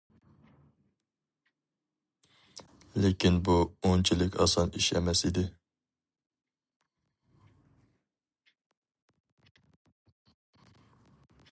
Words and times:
لېكىن 3.03 3.37
بۇ 3.49 3.57
ئۇنچىلىك 3.89 4.39
ئاسان 4.45 4.73
ئىش 4.81 4.89
ئەمەس 5.01 5.23
ئىدى. 5.29 5.45